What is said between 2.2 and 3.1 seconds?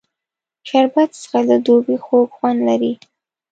خوند لري